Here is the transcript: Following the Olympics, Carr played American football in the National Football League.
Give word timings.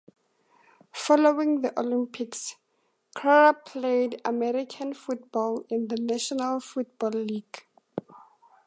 Following 0.93 1.61
the 1.61 1.79
Olympics, 1.79 2.55
Carr 3.13 3.53
played 3.53 4.19
American 4.25 4.95
football 4.95 5.63
in 5.69 5.89
the 5.89 5.95
National 5.95 6.59
Football 6.59 7.11
League. 7.11 7.67